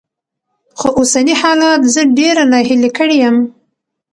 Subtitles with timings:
[0.79, 3.37] خو اوسني حالات زه ډېره ناهيلې کړې يم.